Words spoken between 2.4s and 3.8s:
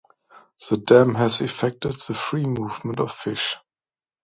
movement of fish.